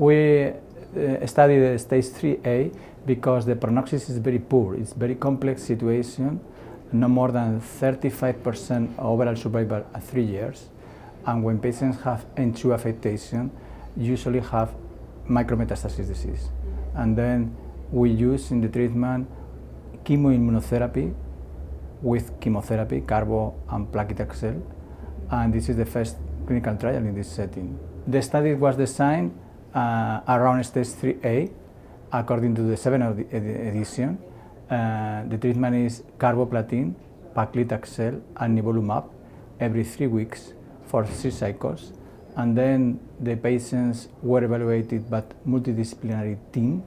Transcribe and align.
We 0.00 0.46
uh, 0.46 1.26
study 1.26 1.58
the 1.58 1.78
stage 1.78 2.06
3A 2.06 2.74
because 3.04 3.44
the 3.44 3.54
prognosis 3.54 4.08
is 4.08 4.16
very 4.16 4.38
poor. 4.38 4.74
It's 4.74 4.94
very 4.94 5.14
complex 5.14 5.62
situation, 5.62 6.40
no 6.90 7.06
more 7.06 7.30
than 7.30 7.60
35% 7.60 8.98
overall 8.98 9.36
survival 9.36 9.84
at 9.94 10.02
three 10.02 10.24
years. 10.24 10.70
And 11.26 11.44
when 11.44 11.58
patients 11.58 12.00
have 12.00 12.24
N2 12.34 12.72
affectation, 12.72 13.50
usually 13.94 14.40
have 14.40 14.72
micrometastasis 15.28 16.08
disease. 16.08 16.48
And 16.94 17.14
then 17.14 17.54
we 17.92 18.08
use 18.08 18.50
in 18.52 18.62
the 18.62 18.68
treatment 18.68 19.28
chemoimmunotherapy 20.04 21.14
with 22.00 22.40
chemotherapy, 22.40 23.02
carbo 23.02 23.54
and 23.68 23.86
paclitaxel, 23.92 24.62
and 25.30 25.52
this 25.52 25.68
is 25.68 25.76
the 25.76 25.84
first 25.84 26.16
clinical 26.46 26.74
trial 26.76 26.96
in 26.96 27.14
this 27.14 27.30
setting. 27.30 27.78
The 28.06 28.22
study 28.22 28.54
was 28.54 28.76
designed 28.76 29.38
uh, 29.74 30.20
around 30.28 30.64
stage 30.64 30.88
3A, 30.88 31.52
according 32.12 32.54
to 32.56 32.62
the 32.62 32.76
seventh 32.76 33.32
ed 33.32 33.42
edition. 33.42 34.18
Uh, 34.70 35.24
the 35.28 35.36
treatment 35.38 35.74
is 35.76 36.02
carboplatin, 36.18 36.94
paclitaxel, 37.34 38.20
and 38.36 38.58
nivolumab 38.58 39.08
every 39.58 39.84
three 39.84 40.06
weeks 40.06 40.52
for 40.86 41.04
three 41.04 41.30
cycles. 41.30 41.92
And 42.36 42.56
then 42.56 43.00
the 43.18 43.36
patients 43.36 44.08
were 44.22 44.42
evaluated 44.44 45.10
by 45.10 45.18
a 45.18 45.22
multidisciplinary 45.48 46.38
team, 46.52 46.84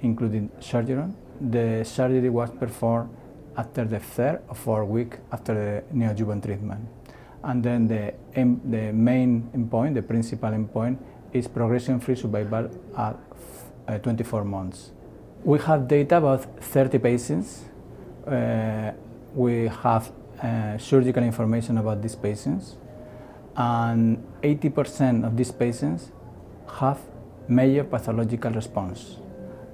including 0.00 0.50
surgeon. 0.60 1.14
The 1.40 1.84
surgery 1.84 2.30
was 2.30 2.50
performed 2.50 3.10
after 3.56 3.84
the 3.84 3.98
third 3.98 4.40
or 4.48 4.54
fourth 4.54 4.88
week 4.88 5.18
after 5.32 5.54
the 5.54 5.96
neoadjuvant 5.96 6.44
treatment. 6.44 6.88
And 7.42 7.62
then 7.62 7.86
the, 7.86 8.14
the 8.34 8.92
main 8.92 9.50
endpoint, 9.54 9.94
the 9.94 10.02
principal 10.02 10.50
endpoint, 10.50 10.98
is 11.32 11.48
progression-free 11.48 12.16
survival 12.16 12.70
at 12.96 13.16
uh, 13.86 13.98
24 13.98 14.44
months. 14.44 14.90
We 15.44 15.58
have 15.60 15.88
data 15.88 16.16
about 16.18 16.44
30 16.60 16.98
patients. 16.98 17.64
Uh, 18.26 18.92
we 19.34 19.68
have 19.68 20.10
uh, 20.42 20.78
surgical 20.78 21.22
information 21.22 21.78
about 21.78 22.02
these 22.02 22.14
patients, 22.14 22.76
and 23.56 24.22
80% 24.42 25.26
of 25.26 25.36
these 25.36 25.50
patients 25.50 26.10
have 26.80 26.98
major 27.48 27.84
pathological 27.84 28.52
response, 28.52 29.16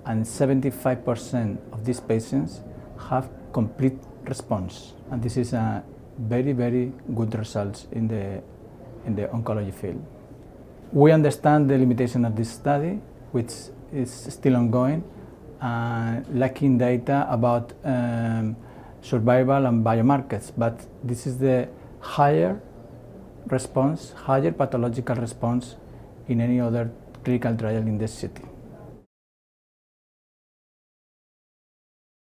and 0.07 0.25
75% 0.25 1.59
of 1.73 1.85
these 1.85 2.01
patients 2.01 2.61
have 3.09 3.29
complete 3.53 3.99
response. 4.25 4.93
And 5.11 5.23
this 5.23 5.37
is 5.37 5.53
a 5.53 5.83
very, 6.19 6.53
very 6.53 6.93
good 7.15 7.35
results 7.35 7.87
in 7.93 8.09
the, 8.09 8.43
in 9.07 9.17
the 9.17 9.27
oncology 9.29 9.75
field. 9.75 10.05
We 10.95 11.11
understand 11.11 11.69
the 11.69 11.77
limitation 11.77 12.25
of 12.25 12.37
this 12.37 12.51
study, 12.51 13.01
which 13.33 13.51
is 13.93 14.13
still 14.13 14.55
ongoing, 14.55 15.03
uh, 15.61 16.21
lacking 16.31 16.79
data 16.79 17.27
about 17.29 17.73
um, 17.83 18.55
survival 19.03 19.67
and 19.67 19.85
biomarkers, 19.85 20.53
but 20.57 20.87
this 21.03 21.27
is 21.27 21.39
the 21.39 21.69
higher 21.99 22.61
response, 23.49 24.13
higher 24.13 24.53
pathological 24.53 25.17
response 25.17 25.75
in 26.29 26.41
any 26.41 26.61
other 26.61 26.93
clinical 27.25 27.57
trial 27.57 27.79
in 27.79 27.99
this 27.99 28.15
city. 28.15 28.45